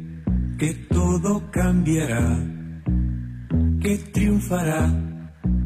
[0.61, 2.37] que todo cambiará,
[3.81, 4.93] que triunfará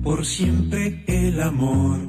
[0.01, 1.99] por siempre el amor.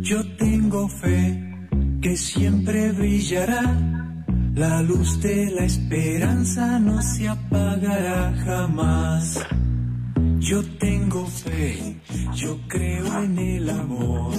[0.00, 1.66] Yo tengo fe
[2.02, 3.62] que siempre brillará,
[4.54, 9.40] la luz de la esperanza no se apagará jamás.
[10.40, 11.98] Yo tengo fe,
[12.34, 14.34] yo creo en el amor.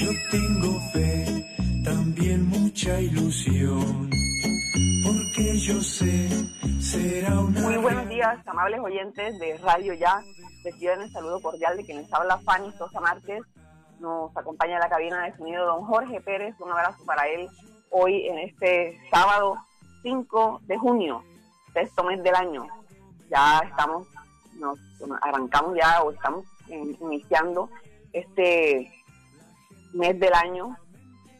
[0.00, 1.46] Yo tengo fe,
[1.82, 4.10] también mucha ilusión
[5.34, 6.28] porque yo sé
[6.80, 7.60] será una...
[7.60, 10.22] Muy buenos días, amables oyentes de Radio Ya.
[10.62, 13.42] Reciben el saludo cordial de quien les habla Fanny Sosa Márquez.
[13.98, 16.54] Nos acompaña en la cabina de sonido don Jorge Pérez.
[16.60, 17.48] Un abrazo para él
[17.90, 19.56] hoy en este sábado
[20.02, 21.24] 5 de junio,
[21.72, 22.68] sexto mes del año.
[23.28, 24.06] Ya estamos,
[24.58, 24.78] nos
[25.20, 26.44] arrancamos ya o estamos
[27.00, 27.68] iniciando
[28.12, 28.88] este
[29.94, 30.76] mes del año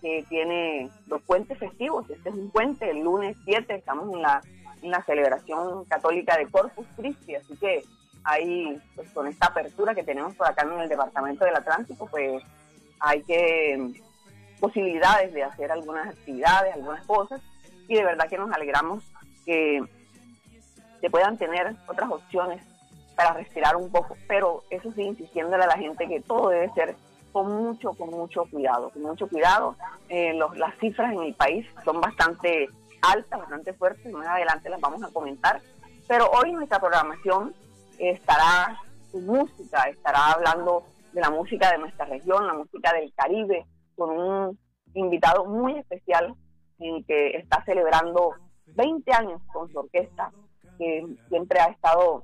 [0.05, 2.05] que tiene los puentes festivos.
[2.11, 4.43] Este es un puente, el lunes 7 estamos en la,
[5.07, 7.83] celebración católica de Corpus Christi, así que
[8.23, 12.43] ahí, pues con esta apertura que tenemos por acá en el Departamento del Atlántico, pues
[13.01, 13.95] hay que
[14.61, 17.41] posibilidades de hacer algunas actividades, algunas cosas,
[17.89, 19.03] y de verdad que nos alegramos
[19.47, 19.83] que
[21.01, 22.63] se puedan tener otras opciones
[23.17, 26.95] para respirar un poco, pero eso sí, insistiéndole a la gente que todo debe ser
[27.35, 29.75] con mucho, con mucho cuidado, con mucho cuidado.
[30.09, 32.69] Eh, las cifras en el país son bastante
[33.03, 35.61] altas, bastante fuertes, más adelante las vamos a comentar.
[36.07, 37.53] Pero hoy nuestra programación
[37.99, 38.81] estará
[39.11, 43.67] su música, estará hablando de la música de nuestra región, la música del Caribe,
[43.97, 44.59] con un
[44.95, 46.37] invitado muy especial
[46.79, 50.31] en que está celebrando 20 años con su orquesta,
[50.79, 52.23] que siempre ha estado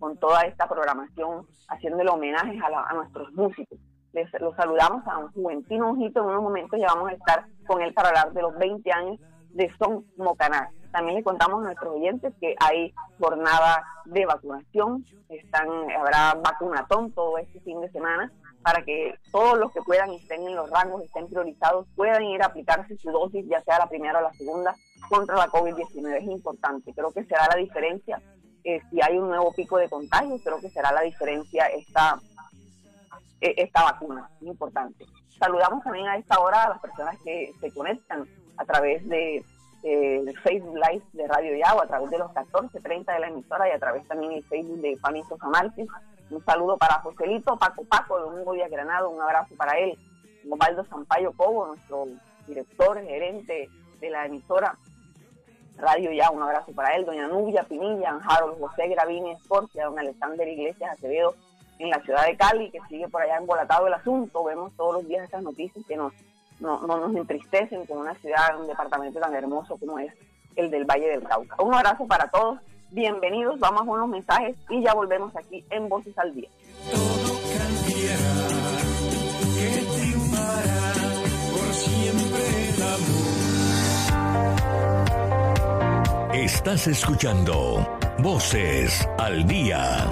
[0.00, 3.78] con toda esta programación, haciéndole homenajes a, nuestros músicos.
[4.12, 7.80] Les, los saludamos a un Juventino Ojito, en unos momentos ya vamos a estar con
[7.80, 10.70] él para hablar de los 20 años de Son Mocaná.
[10.90, 17.38] También le contamos a nuestros oyentes que hay jornada de vacunación, están habrá vacunatón todo
[17.38, 18.32] este fin de semana
[18.62, 22.46] para que todos los que puedan estén en los rangos, estén priorizados, puedan ir a
[22.46, 24.74] aplicarse su dosis, ya sea la primera o la segunda,
[25.08, 26.16] contra la COVID-19.
[26.18, 28.20] Es importante, creo que será la diferencia
[28.64, 32.18] eh, si hay un nuevo pico de contagios, creo que será la diferencia esta,
[33.40, 35.06] e, esta vacuna, importante.
[35.38, 38.26] Saludamos también a esta hora a las personas que se conectan
[38.56, 39.44] a través de,
[40.42, 43.78] Facebook Live de Radio Yago, a través de los 14.30 de la emisora y a
[43.78, 45.46] través también del Facebook de Fanny Sosa
[46.30, 49.96] Un saludo para Joselito, Paco Paco, Domingo Díaz Granado, un abrazo para él.
[50.50, 52.08] Osvaldo Sampaio Cobo, nuestro
[52.46, 53.70] director, gerente
[54.00, 54.76] de la emisora,
[55.80, 60.46] Radio Ya, un abrazo para él, doña Nubia Pinilla, Harold José Gravini Escorcia, don Alexander
[60.46, 61.34] Iglesias Acevedo
[61.78, 64.44] en la ciudad de Cali, que sigue por allá embolatado el asunto.
[64.44, 66.12] Vemos todos los días estas noticias que nos,
[66.60, 70.12] no, nos entristecen con una ciudad, un departamento tan hermoso como es
[70.56, 71.62] el del Valle del Cauca.
[71.62, 72.58] Un abrazo para todos,
[72.90, 76.48] bienvenidos, vamos a unos mensajes y ya volvemos aquí en Voces al Día.
[86.60, 90.04] Estás escuchando Voces al Día.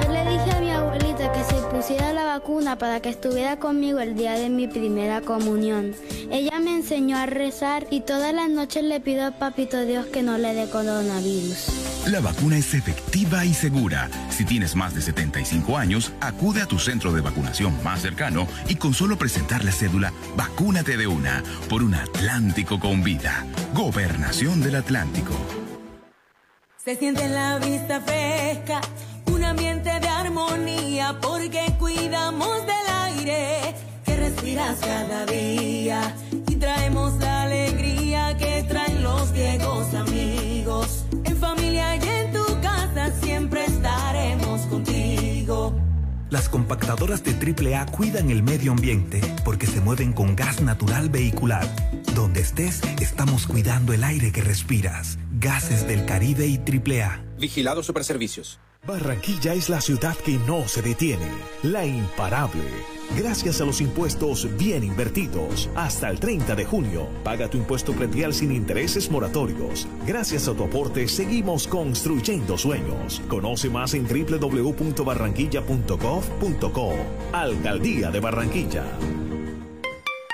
[0.00, 3.98] Yo le dije a mi abuelita que se pusiera la vacuna para que estuviera conmigo
[3.98, 5.96] el día de mi primera comunión.
[6.30, 10.22] Ella me enseñó a rezar y todas las noches le pido a Papito Dios que
[10.22, 11.79] no le dé coronavirus.
[12.06, 14.08] La vacuna es efectiva y segura.
[14.30, 18.76] Si tienes más de 75 años, acude a tu centro de vacunación más cercano y
[18.76, 23.46] con solo presentar la cédula, vacúnate de una por un Atlántico con vida.
[23.74, 25.34] Gobernación del Atlántico.
[26.82, 28.80] Se siente la vista fresca,
[29.26, 33.60] un ambiente de armonía porque cuidamos del aire
[34.60, 36.14] más cada día
[46.30, 51.66] Las compactadoras de AAA cuidan el medio ambiente porque se mueven con gas natural vehicular.
[52.14, 55.18] Donde estés, estamos cuidando el aire que respiras.
[55.40, 57.24] Gases del Caribe y AAA.
[57.38, 58.60] Vigilado Superservicios.
[58.86, 61.28] Barranquilla es la ciudad que no se detiene,
[61.64, 62.62] la imparable.
[63.16, 65.68] Gracias a los impuestos bien invertidos.
[65.74, 69.88] Hasta el 30 de junio, paga tu impuesto predial sin intereses moratorios.
[70.06, 73.20] Gracias a tu aporte, seguimos construyendo sueños.
[73.28, 76.94] Conoce más en www.barranquilla.gov.co.
[77.32, 78.84] Alcaldía de Barranquilla.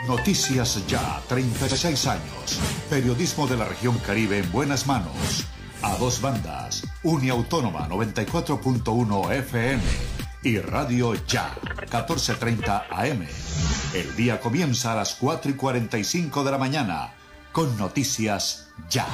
[0.06, 2.60] Noticias Ya, 36 años.
[2.90, 5.46] Periodismo de la región Caribe en buenas manos.
[5.82, 6.86] A dos bandas.
[7.02, 10.05] Uniautónoma 94.1 FM
[10.46, 13.26] y Radio Ya 1430 AM.
[13.94, 17.14] El día comienza a las 4 y 45 de la mañana
[17.50, 19.08] con Noticias Ya.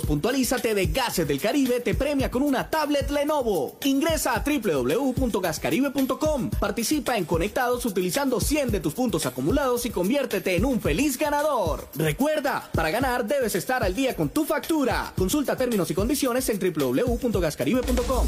[0.00, 3.76] Puntualízate de Gases del Caribe te premia con una tablet Lenovo.
[3.84, 6.48] Ingresa a www.gascaribe.com.
[6.58, 11.88] Participa en Conectados utilizando 100 de tus puntos acumulados y conviértete en un feliz ganador.
[11.94, 15.12] Recuerda, para ganar debes estar al día con tu factura.
[15.16, 18.26] Consulta términos y condiciones en www.gascaribe.com.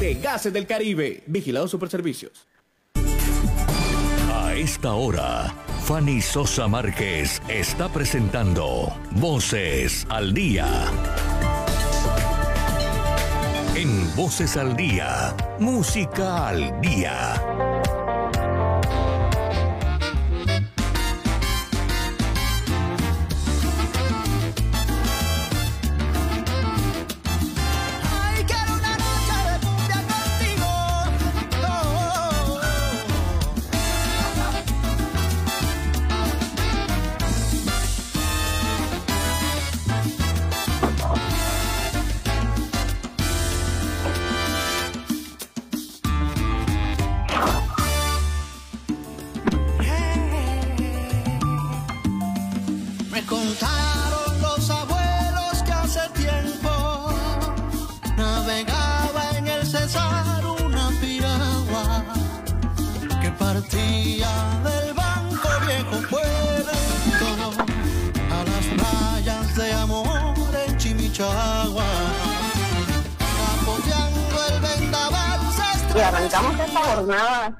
[0.00, 1.22] De Gases del Caribe.
[1.26, 2.48] Vigilado Superservicios.
[4.32, 5.54] A esta hora,
[5.88, 10.66] Fanny Sosa Márquez está presentando Voces al Día.
[13.74, 17.67] En Voces al Día, Música al Día.
[63.60, 67.26] Del banco viejo puerto
[68.30, 70.06] a las playas de amor
[70.64, 71.82] en Chimichagua.
[73.60, 75.40] Apoyando el vendaval
[75.92, 77.58] Y arrancamos esta jornada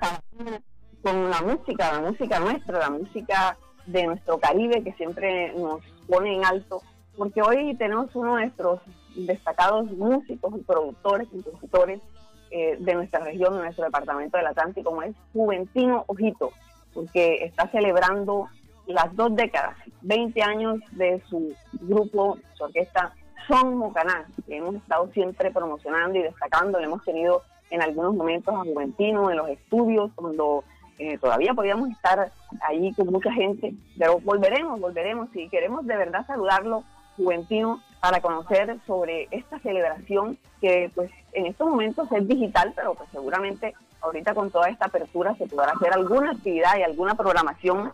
[1.02, 6.36] con la música, la música nuestra, la música de nuestro Caribe que siempre nos pone
[6.36, 6.80] en alto,
[7.16, 8.80] porque hoy tenemos uno de nuestros
[9.16, 12.00] destacados músicos y productores, compositores
[12.50, 16.52] eh, de nuestra región, de nuestro departamento del Atlántico, como es Juventino Ojito,
[16.94, 18.48] porque está celebrando
[18.86, 23.12] las dos décadas, 20 años de su grupo, su orquesta
[23.46, 28.54] Son Mocaná, que hemos estado siempre promocionando y destacando, le hemos tenido en algunos momentos
[28.54, 30.64] a Juventino en los estudios, cuando
[30.98, 32.32] eh, todavía podíamos estar
[32.66, 36.82] allí con mucha gente, pero volveremos, volveremos y queremos de verdad saludarlo,
[37.18, 43.10] Juventino, para conocer sobre esta celebración que pues en estos momentos es digital, pero pues
[43.10, 47.92] seguramente ahorita con toda esta apertura se podrá hacer alguna actividad y alguna programación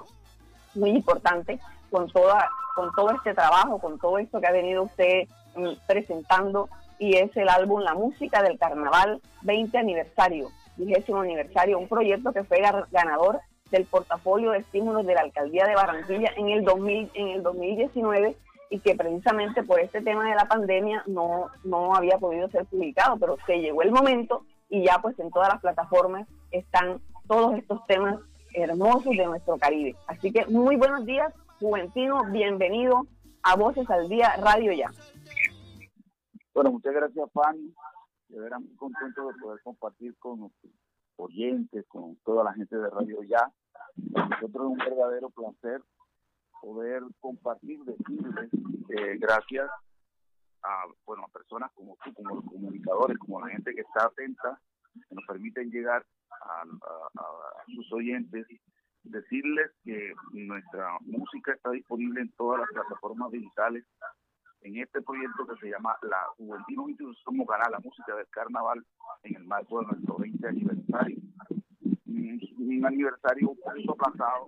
[0.75, 1.59] muy importante
[1.91, 6.69] con toda con todo este trabajo, con todo esto que ha venido usted mm, presentando.
[6.99, 12.45] Y es el álbum La Música del Carnaval 20 aniversario, vigésimo aniversario, un proyecto que
[12.45, 13.41] fue ganador
[13.71, 18.37] del portafolio de estímulos de la Alcaldía de Barranquilla en el 2000, en el 2019
[18.71, 23.17] y que precisamente por este tema de la pandemia no, no había podido ser publicado,
[23.19, 27.85] pero que llegó el momento y ya pues en todas las plataformas están todos estos
[27.87, 28.21] temas
[28.55, 29.97] hermosos de nuestro Caribe.
[30.07, 33.07] Así que muy buenos días, Juventino, bienvenido
[33.43, 34.91] a Voces al Día Radio Ya.
[36.55, 37.75] Bueno, muchas gracias, Fanny.
[38.29, 40.73] De veras muy contento de poder compartir con nuestros
[41.17, 43.51] oyentes, con toda la gente de Radio Ya.
[44.13, 45.83] Para nosotros es un verdadero placer
[46.61, 48.51] poder compartir, decirles
[48.89, 49.71] que gracias
[50.63, 54.61] a, bueno, a personas como tú, como los comunicadores, como la gente que está atenta,
[55.09, 56.65] que nos permiten llegar a,
[57.75, 58.47] sus oyentes,
[59.03, 63.85] decirles que nuestra música está disponible en todas las plataformas digitales
[64.65, 68.85] en este proyecto que se llama La Juventino Institución Mocaná, la música del carnaval,
[69.23, 71.19] en el marco de nuestro 20 aniversario.
[72.07, 74.47] Un aniversario un poquito aplazado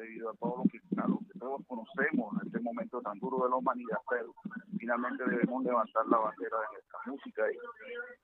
[0.00, 3.44] debido a todo lo que, a lo que todos conocemos en este momento tan duro
[3.44, 4.34] de la humanidad, pero
[4.78, 7.56] finalmente debemos levantar la bandera de nuestra música y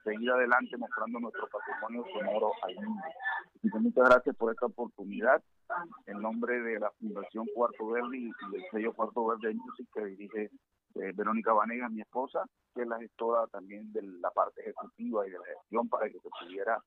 [0.02, 3.02] seguir adelante mostrando nuestro patrimonio sonoro al mundo.
[3.80, 5.42] muchas gracias por esta oportunidad.
[6.06, 10.50] En nombre de la Fundación Cuarto Verde y del sello Cuarto Verde Music que dirige
[11.00, 15.30] eh, Verónica Vanegas, mi esposa, que es la gestora también de la parte ejecutiva y
[15.30, 16.78] de la gestión para que se pudiera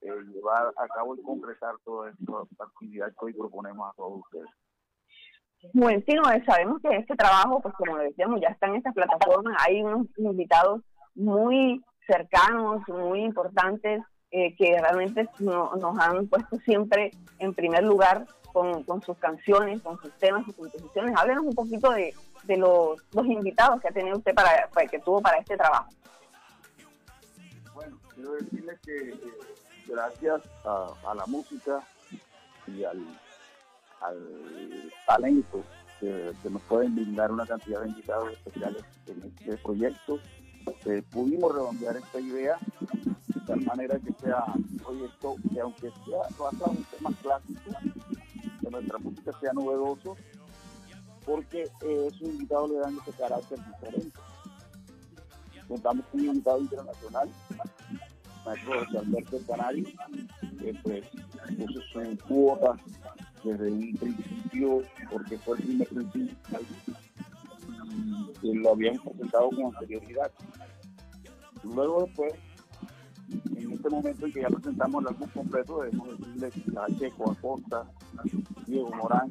[0.00, 4.50] eh, llevar a cabo y concretar toda esta actividad que hoy proponemos a todos ustedes.
[5.72, 9.56] Bueno, sí, sabemos que este trabajo, pues como le decíamos, ya está en estas plataformas,
[9.66, 10.82] hay unos invitados
[11.14, 14.02] muy cercanos, muy importantes,
[14.36, 20.10] eh, que realmente nos han puesto siempre en primer lugar con, sus canciones, con sus
[20.18, 21.14] temas, sus composiciones.
[21.16, 22.12] Háblenos un poquito de,
[22.56, 25.88] los, los invitados que ha tenido usted para, que tuvo para este trabajo.
[27.74, 29.20] Bueno, quiero decirles que eh,
[29.86, 31.78] gracias a, la música
[32.66, 33.04] y al,
[34.00, 35.62] al talento
[36.00, 40.18] que, nos pueden brindar una cantidad de invitados especiales en este proyecto,
[40.86, 42.93] eh, pudimos redondear esta idea de
[43.46, 47.74] tal manera que sea un proyecto que aunque sea basado en temas clásicos,
[48.60, 50.16] que nuestra música sea novedoso,
[51.24, 54.18] porque eh, esos invitados le dan ese carácter diferente.
[55.68, 57.28] Contamos con un invitado internacional,
[58.44, 59.84] maestro José Alberto Canario,
[60.60, 61.06] que pues
[61.56, 62.76] puso su cuota
[63.42, 66.36] desde un principio, porque fue el primer principio
[68.40, 70.30] que lo habíamos presentado con anterioridad.
[71.62, 72.53] Luego después, en
[73.84, 77.84] este momento en que ya presentamos el álbum completo, debemos decirle a Checo Acosta,
[78.66, 79.30] Diego Morán,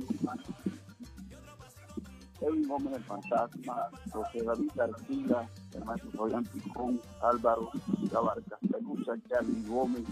[2.39, 7.71] Edwin Gómez el Fantasma, José David García, el maestro Fabián Picón, Álvaro
[8.11, 10.03] Gabarca, Pelusa, Charlie Gómez.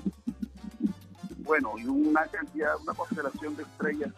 [1.43, 4.11] Bueno, y una cantidad, una constelación de estrellas,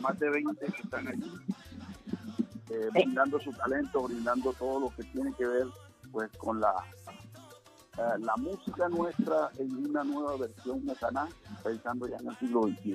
[0.00, 1.32] más de 20 que están allí,
[2.70, 5.66] eh, brindando su talento, brindando todo lo que tiene que ver
[6.10, 6.72] pues con la
[7.98, 11.28] eh, la música nuestra en una nueva versión mexicana,
[11.64, 12.94] pensando ya en el siglo XXI.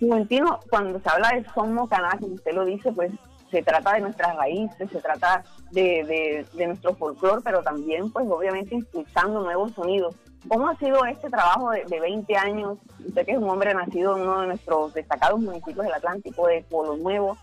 [0.00, 3.10] Juventino, cuando se habla de son mocaná, como usted lo dice, pues
[3.50, 8.74] se trata de nuestras raíces, se trata de, de, nuestro folclore, pero también, pues obviamente,
[8.74, 10.14] impulsando nuevos sonidos.
[10.46, 12.78] ¿Cómo ha sido este trabajo de, de, 20 años?
[13.04, 16.64] Usted que es un hombre nacido en uno de nuestros destacados municipios del Atlántico, de
[16.68, 17.36] Polo Nuevo,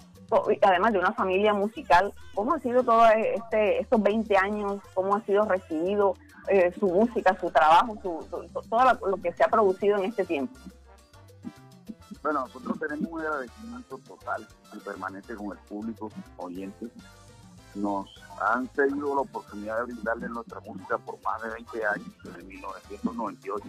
[0.61, 4.81] además de una familia musical, ¿cómo ha sido todo este, estos 20 años?
[4.93, 6.15] ¿Cómo ha sido recibido
[6.47, 8.25] eh, su música, su trabajo, su,
[8.69, 10.57] todo lo que se ha producido en este tiempo?
[12.21, 16.87] Bueno, nosotros tenemos un agradecimiento total y permanente con el público oyente.
[17.75, 18.09] Nos
[18.41, 23.65] han tenido la oportunidad de brindarle nuestra música por más de 20 años, desde 1998.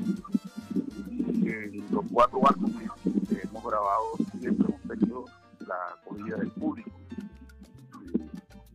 [1.15, 2.91] Y en los cuatro álbumes
[3.29, 5.25] que hemos grabado siempre hemos tenido
[5.67, 6.91] la acogida del público.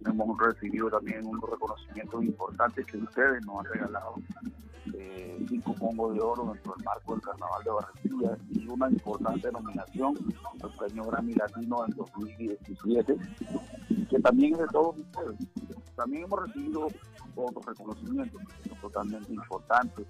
[0.05, 4.15] Hemos recibido también unos reconocimientos importantes que ustedes nos han regalado
[4.93, 9.51] eh, cinco Congo de Oro dentro del marco del Carnaval de Barranquilla y una importante
[9.51, 10.15] nominación
[10.61, 13.15] al Premio Grammy Latino en 2017,
[14.09, 15.37] que también es de todos ustedes.
[15.95, 16.87] También hemos recibido
[17.35, 18.41] otros reconocimientos
[18.81, 20.07] totalmente importantes,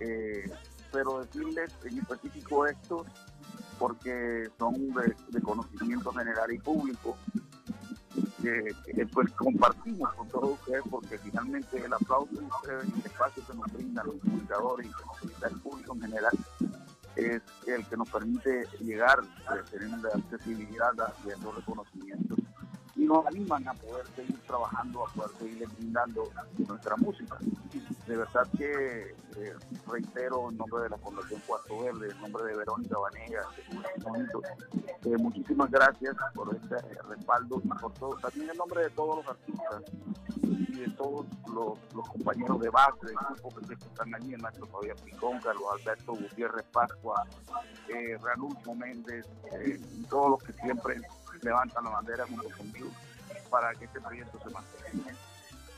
[0.00, 0.50] eh,
[0.92, 3.06] pero decirles en específico estos
[3.78, 4.74] porque son
[5.28, 7.16] de conocimiento general y público
[8.42, 13.54] que, pues compartimos con todos ustedes porque finalmente el aplauso de y el espacio que
[13.54, 16.38] nos brindan los comunicadores y que nos el público en general
[17.16, 22.24] es el que nos permite llegar a tener la accesibilidad haciendo reconocimiento.
[22.24, 22.27] y
[23.08, 27.38] nos animan a poder seguir trabajando, a poder seguir brindando nuestra música.
[28.06, 29.54] De verdad que eh,
[29.86, 33.46] reitero en nombre de la Fundación Cuarto Verde, en nombre de Verónica Vanegas,
[35.04, 36.76] eh, muchísimas gracias por este
[37.08, 39.82] respaldo por todo, también en nombre de todos los artistas
[40.42, 44.96] y de todos los, compañeros de base del grupo que están allí, el maestro Fabián
[45.04, 47.24] Picón, Carlos Alberto Gutiérrez Pascua,
[47.88, 51.00] eh, Ranulfo Méndez, eh, todos los que siempre
[51.42, 52.90] levantan la bandera junto conmigo
[53.50, 55.14] para que este proyecto se mantenga.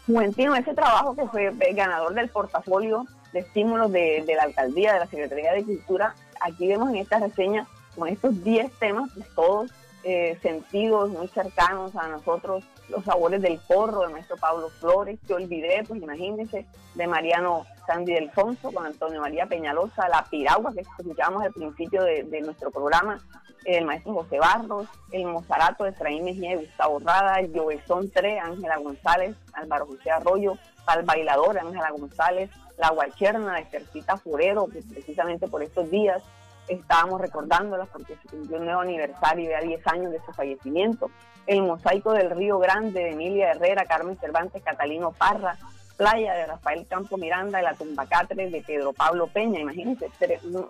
[0.07, 5.07] Juventino, ese trabajo que fue ganador del portafolio de estímulos de, la alcaldía, de la
[5.07, 9.71] Secretaría de Cultura, aquí vemos en esta reseña con estos 10 temas, pues, todos
[10.02, 15.35] eh, sentidos muy cercanos a nosotros, los sabores del porro de maestro Pablo Flores, que
[15.35, 21.42] olvidé, pues imagínense, de Mariano Sandy Delfonso, con Antonio María Peñalosa, La Piragua, que escuchábamos
[21.42, 23.18] al principio de, nuestro programa,
[23.64, 28.44] el maestro José Barros, el Mozarato de Efraín Mejía y Gustavo Rada, el Llovesón 3,
[28.44, 34.82] Ángela González, Álvaro José Arroyo, Pal Bailador, Ángela González, La Guacherna de Cercita Furero, que
[34.82, 36.23] precisamente por estos días
[36.68, 41.11] estábamos recordándolas porque se cumplió un nuevo aniversario, ya 10 años de su fallecimiento.
[41.49, 45.59] El mosaico del Río Grande de Emilia Herrera, Carmen Cervantes, Catalino Parra,
[46.00, 50.11] Playa de Rafael Campo Miranda, y la Tumbacatre de Pedro Pablo Peña, imagínense,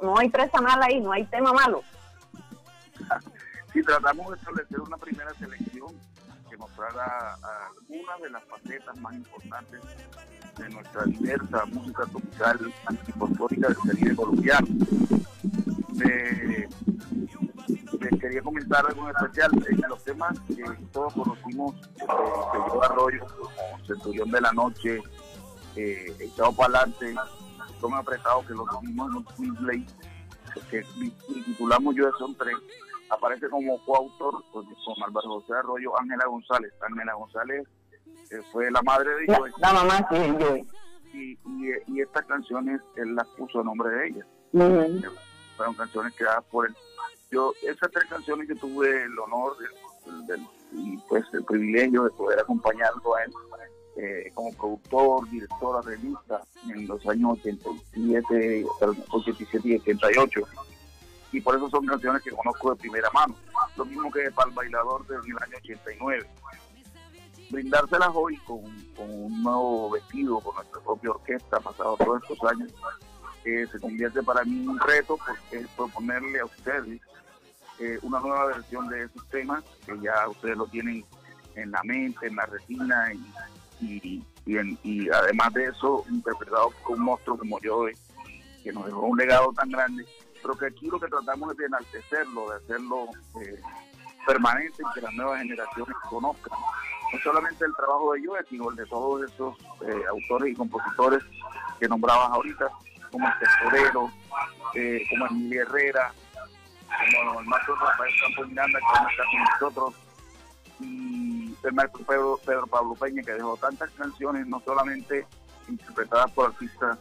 [0.03, 1.85] no, hay presa mala ahí, no hay tema malo.
[3.73, 5.95] Si tratamos de establecer una primera selección
[6.51, 7.37] que mostrara
[7.69, 9.81] algunas de las facetas más importantes
[10.59, 14.67] de nuestra diversa música tropical antipostórica del Caribe colombiano.
[18.01, 19.51] Les quería comentar algo en especial.
[19.69, 25.01] En los temas que todos conocimos, eh, que yo arroyo como Centurión de la Noche,
[25.77, 27.15] eh, Echado para adelante,
[27.81, 29.87] son apretados que los vimos en un
[30.71, 30.83] que
[31.45, 32.57] titulamos Yo de Son Tres,
[33.09, 36.73] aparece como coautor con, con Álvaro José Arroyo, Ángela González.
[36.81, 37.67] Ángela González
[38.53, 39.53] fue la madre de Joey.
[39.59, 40.67] La, mamá, sí,
[41.13, 44.27] Y, y, y, estas canciones él las puso a nombre de ella.
[45.57, 46.75] Fueron canciones creadas por él.
[47.31, 49.57] Yo, esas tres canciones que tuve el honor
[50.73, 53.33] y pues el privilegio de poder acompañarlo a él
[53.97, 58.65] eh, como productor, director, arreglista en los años 87,
[59.11, 60.41] 87 y 88.
[61.33, 63.35] Y por eso son canciones que conozco de primera mano.
[63.77, 66.27] Lo mismo que para el bailador del año 89
[67.51, 68.61] brindárselas hoy con,
[68.99, 72.73] un nuevo vestido, con nuestra propia orquesta, pasado todos estos años,
[73.45, 77.01] eh, se convierte para mí un reto porque es proponerle a ustedes
[77.79, 81.05] eh, una nueva versión de esos temas que ya ustedes lo tienen
[81.57, 83.13] en la mente, en la retina
[83.81, 87.87] y, y, además de eso interpretado por un monstruo como yo
[88.63, 90.05] que nos dejó un legado tan grande,
[90.43, 93.09] pero que aquí lo que tratamos es de enaltecerlo, de hacerlo
[93.43, 93.61] eh,
[94.27, 96.59] permanente y que las nuevas generaciones conozcan.
[97.13, 101.23] No solamente el trabajo de Joe, sino el de todos esos eh, autores y compositores
[101.79, 102.69] que nombrabas ahorita,
[103.11, 104.11] como el Tesorero,
[104.75, 106.13] eh, como Emilia Herrera,
[107.25, 109.95] como el maestro Rafael Campos Miranda, que está con nosotros,
[110.81, 111.30] y
[111.63, 112.05] el maestro
[112.45, 115.27] Pedro, Pablo Peña, que dejó tantas canciones, no solamente
[115.69, 116.99] interpretadas por artistas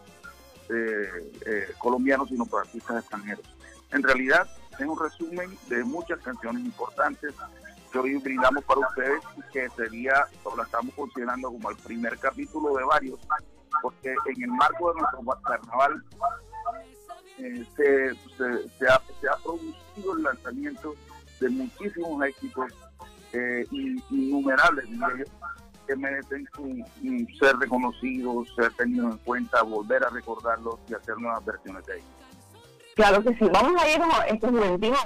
[0.70, 3.46] eh, colombianos, sino por artistas extranjeros.
[3.92, 4.48] En realidad,
[4.80, 7.34] es un resumen de muchas canciones importantes
[7.92, 12.18] que hoy brindamos para ustedes y que sería, o la estamos considerando como el primer
[12.20, 13.20] capítulo de varios,
[13.82, 16.04] porque en el marco de nuestro carnaval
[17.40, 18.14] eh, se,
[18.78, 19.00] se, ha,
[19.44, 20.96] producido el lanzamiento
[21.40, 22.74] de muchísimos éxitos
[23.34, 23.66] eh,
[24.10, 24.86] innumerables,
[25.88, 26.48] que merecen
[27.40, 32.08] ser reconocidos, ser tenidos en cuenta, volver a recordarlos y hacer nuevas versiones de ellos.
[32.96, 34.98] Claro que sí, vamos a ir este momentito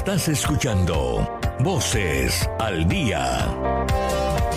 [0.00, 3.46] Estás escuchando Voces al Día.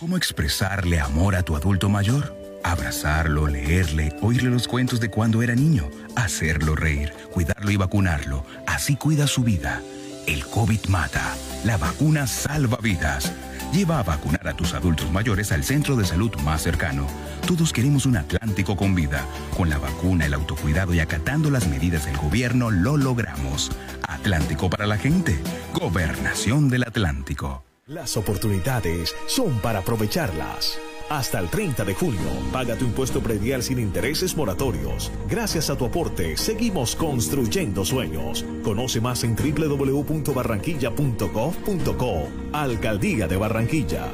[0.00, 2.34] ¿Cómo expresarle amor a tu adulto mayor?
[2.64, 8.46] Abrazarlo, leerle, oírle los cuentos de cuando era niño, hacerlo reír, cuidarlo y vacunarlo.
[8.66, 9.82] Así cuida su vida.
[10.26, 11.36] El COVID mata.
[11.66, 13.30] La vacuna salva vidas.
[13.74, 17.06] Lleva a vacunar a tus adultos mayores al centro de salud más cercano.
[17.46, 19.26] Todos queremos un Atlántico con vida.
[19.54, 23.70] Con la vacuna, el autocuidado y acatando las medidas del gobierno lo logramos.
[24.08, 25.38] Atlántico para la gente.
[25.74, 27.69] Gobernación del Atlántico.
[27.90, 30.78] Las oportunidades son para aprovecharlas.
[31.08, 35.10] Hasta el 30 de junio, paga tu impuesto predial sin intereses moratorios.
[35.28, 38.44] Gracias a tu aporte, seguimos construyendo sueños.
[38.62, 42.28] Conoce más en www.barranquilla.gov.co.
[42.52, 44.06] Alcaldía de Barranquilla.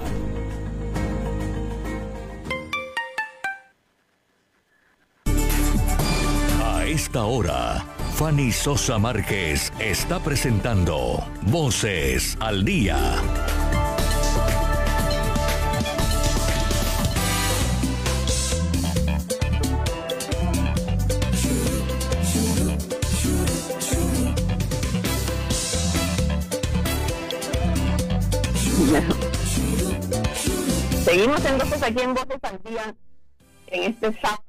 [6.64, 7.84] A esta hora.
[8.14, 12.96] Fanny Sosa Márquez está presentando Voces al Día.
[31.82, 32.94] Aquí en Voces al Día
[33.66, 34.42] en este sábado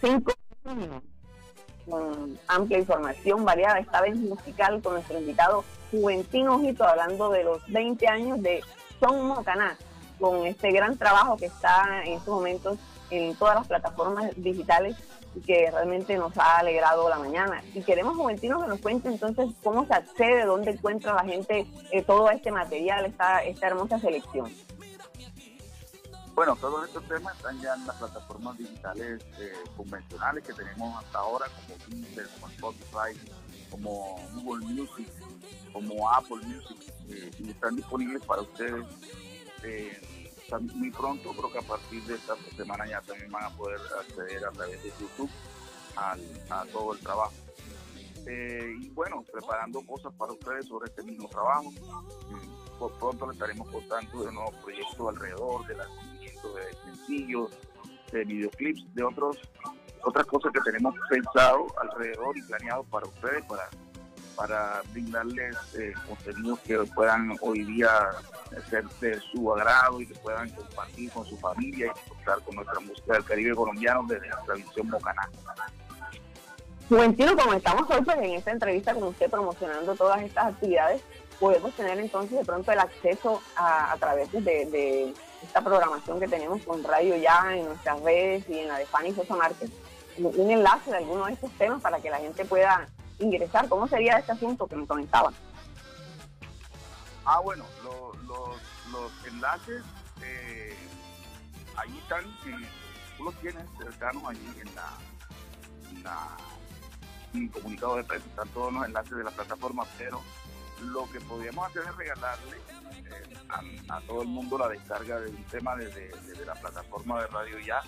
[0.00, 0.32] 5
[0.64, 1.00] de
[1.90, 7.66] con amplia información variada, esta vez musical con nuestro invitado Juventín Ojito hablando de los
[7.66, 8.62] 20 años de
[9.00, 9.76] Son Mocaná,
[10.20, 12.78] con este gran trabajo que está en estos momentos
[13.10, 14.96] en todas las plataformas digitales
[15.34, 17.62] y que realmente nos ha alegrado la mañana.
[17.74, 22.02] Y queremos, Juventino, que nos cuente entonces cómo se accede, dónde encuentra la gente eh,
[22.02, 24.52] todo este material, esta, esta hermosa selección.
[26.38, 31.18] Bueno, todos estos temas están ya en las plataformas digitales eh, convencionales que tenemos hasta
[31.18, 33.30] ahora, como Deezer, como Spotify,
[33.68, 35.08] como Google Music,
[35.72, 38.86] como Apple Music, eh, y están disponibles para ustedes
[39.64, 40.00] eh,
[40.74, 41.32] muy pronto.
[41.32, 44.80] Creo que a partir de esta semana ya también van a poder acceder a través
[44.80, 45.30] de YouTube
[45.96, 47.34] a todo el trabajo.
[48.78, 51.72] y bueno, preparando cosas para ustedes sobre este mismo trabajo.
[52.78, 55.88] por pronto le estaremos contando de nuevos proyectos alrededor de la
[56.42, 57.50] de sencillos,
[58.12, 59.38] de videoclips, de otros
[60.04, 63.68] otras cosas que tenemos pensado alrededor y planeado para ustedes, para,
[64.36, 67.90] para brindarles eh, contenidos que puedan hoy día
[68.70, 72.80] ser de su agrado y que puedan compartir con su familia y disfrutar con nuestra
[72.80, 75.28] música del Caribe colombiano desde nuestra visión Mocaná.
[76.88, 81.02] Juventino, como estamos hoy pues, en esta entrevista con usted promocionando todas estas actividades,
[81.38, 86.82] podemos tener entonces de pronto el acceso a, través de esta programación que tenemos con
[86.82, 89.70] Radio Ya en nuestras redes y en la de Fanny Sosa Márquez,
[90.18, 93.68] un enlace de alguno de estos temas para que la gente pueda ingresar.
[93.68, 95.34] ¿Cómo sería este asunto que me comentaban?
[97.24, 99.82] Ah, bueno, los enlaces
[100.22, 100.74] eh,
[101.76, 102.24] ahí están,
[103.16, 104.98] tú los tienes cercanos allí en la,
[106.02, 106.36] la
[107.34, 110.20] en comunicado de prensa, están todos los enlaces de la plataforma, pero
[110.82, 115.44] lo que podríamos hacer es regalarle eh, a, todo el mundo la descarga de un
[115.44, 116.10] tema desde,
[116.44, 117.82] la plataforma de Radio Ya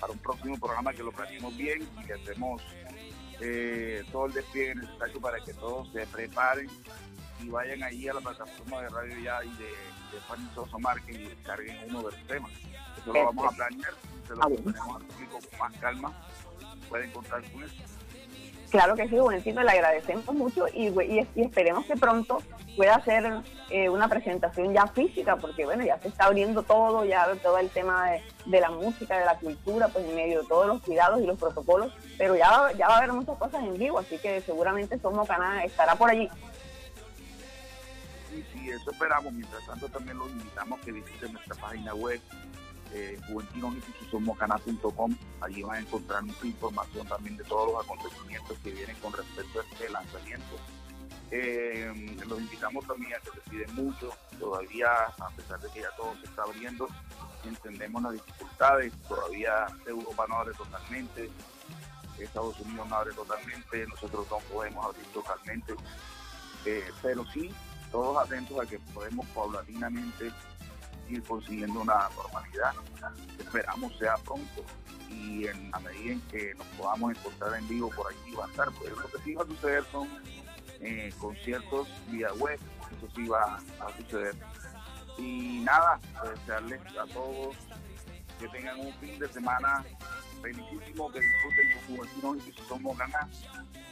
[0.00, 2.62] para un próximo programa que lo planeemos bien y que hacemos
[3.40, 6.68] eh, todo el despliegue necesario para que todos se preparen
[7.42, 10.76] y vayan ahí a la plataforma de Radio Ya y de, de Fanny Sosa
[11.08, 12.50] y descarguen uno de los temas.
[13.00, 13.94] Eso lo vamos a planear,
[14.26, 16.12] se lo ponemos al público con más calma,
[16.88, 17.99] pueden contar con eso.
[18.70, 20.92] Claro que sí, Buencito, le agradecemos mucho y,
[21.34, 22.38] esperemos que pronto
[22.76, 27.34] pueda hacer eh, una presentación ya física, porque bueno, ya se está abriendo todo, ya
[27.42, 28.12] todo el tema
[28.46, 31.36] de, la música, de la cultura, pues en medio de todos los cuidados y los
[31.36, 35.26] protocolos, pero ya, ya va a haber muchas cosas en vivo, así que seguramente Somos
[35.26, 36.28] Canal estará por allí.
[38.30, 39.32] Sí, sí, eso esperamos.
[39.32, 42.20] Mientras tanto, también los invitamos a que visiten nuestra página web
[42.92, 43.18] eh,
[45.40, 49.60] Allí van a encontrar mucha información también de todos los acontecimientos que vienen con respecto
[49.60, 50.56] a este lanzamiento.
[51.30, 54.12] Eh, los invitamos también a que se piden mucho.
[54.38, 56.88] Todavía, a pesar de que ya todo se está abriendo,
[57.44, 58.92] entendemos las dificultades.
[59.08, 61.30] Todavía Europa no abre totalmente,
[62.18, 65.74] Estados Unidos no abre totalmente, nosotros no podemos abrir totalmente.
[66.66, 67.50] Eh, pero sí,
[67.90, 70.30] todos atentos a que podemos paulatinamente
[71.10, 72.72] ir consiguiendo una normalidad.
[73.38, 74.64] Esperamos sea pronto
[75.08, 78.48] y en la medida en que nos podamos encontrar en vivo por allí va a
[78.48, 78.70] estar.
[78.72, 80.08] Pues lo que sí va a suceder son
[80.80, 82.58] eh, conciertos vía web,
[82.96, 84.34] eso sí va a suceder.
[85.18, 87.56] Y nada, desearles a todos
[88.40, 89.84] que tengan un fin de semana
[90.40, 93.28] felicísimo, que disfruten con juventud y que somos ganas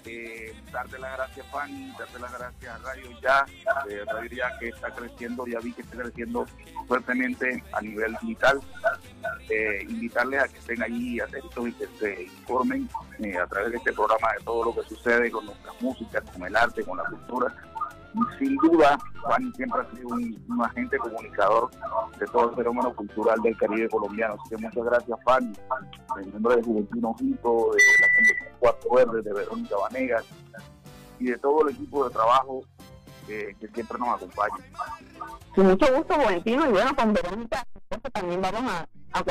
[0.04, 3.46] eh, darte las gracias Fanny, darte las gracias a Radio Ya,
[3.90, 6.46] eh, Radio Ya que está creciendo, ya vi que está creciendo
[6.86, 8.60] fuertemente a nivel digital.
[9.50, 13.78] Eh, invitarles a que estén allí atentos y que se informen eh, a través de
[13.78, 17.04] este programa de todo lo que sucede con nuestra música, con el arte, con la
[17.04, 17.54] cultura.
[18.38, 21.70] Sin duda, Fanny siempre ha sido un, agente comunicador
[22.18, 24.34] de todo el fenómeno cultural del Caribe colombiano.
[24.34, 25.52] Así que muchas gracias, Fanny,
[26.20, 30.24] en nombre de Juventud Ojito, de la Cuatro Verdes, de Verónica Vanegas
[31.18, 32.62] y de todo el equipo de trabajo
[33.26, 34.64] que, siempre nos acompaña.
[35.54, 37.64] Con mucho gusto, Juventino, y bueno, con Verónica
[38.12, 39.24] también vamos a, a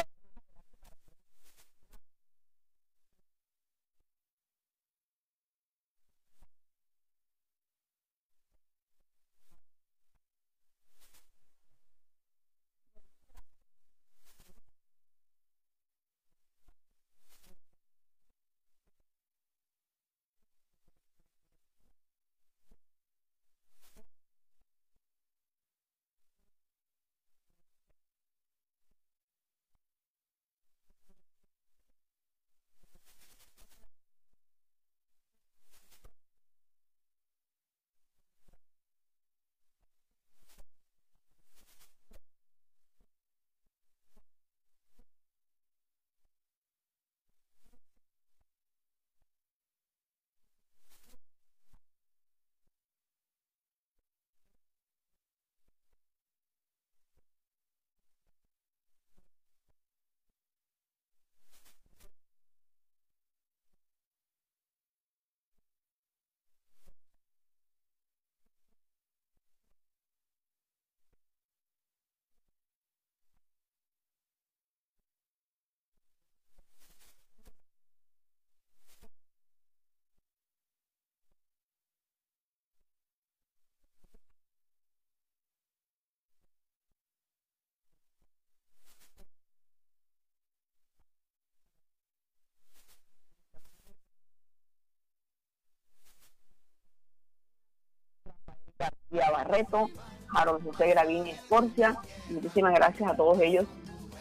[99.31, 99.89] Barreto,
[100.33, 101.97] Harold José Gravini Escorcia.
[102.29, 103.65] Muchísimas gracias a todos ellos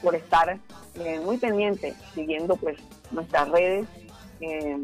[0.03, 0.59] por estar
[0.95, 2.79] eh, muy pendientes, siguiendo pues
[3.11, 3.87] nuestras redes
[4.41, 4.77] eh,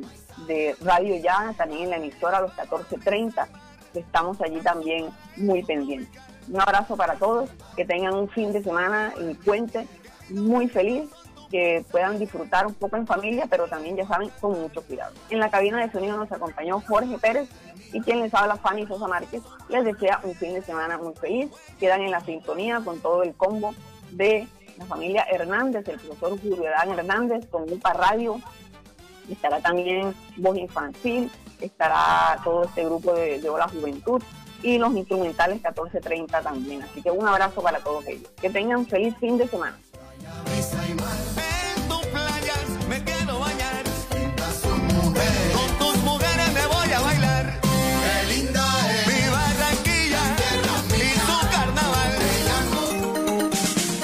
[0.47, 3.47] de Radio Ya, también en la emisora a los 14.30,
[3.95, 6.21] estamos allí también muy pendientes.
[6.49, 9.87] Un abrazo para todos, que tengan un fin de semana y puente
[10.31, 11.11] muy feliz,
[11.53, 15.13] que puedan disfrutar un poco en familia, pero también, ya saben, con mucho cuidado.
[15.31, 17.49] En la cabina de sonido nos acompañó Jorge Pérez
[17.93, 21.51] y quien les habla, Fanny Sosa Márquez, les desea un fin de semana muy feliz.
[21.79, 23.75] Quedan en la sintonía con todo el combo
[24.11, 28.41] de la familia Hernández, el profesor Julio Edán Hernández con UPA Radio.
[29.31, 34.23] Estará también Voz Infantil, estará todo este grupo de, de Hola Juventud
[34.63, 36.83] y los instrumentales 1430 también.
[36.83, 38.31] Así que un abrazo para todos ellos.
[38.41, 39.77] Que tengan feliz fin de semana.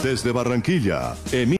[0.09, 1.15] Desde Barranquilla,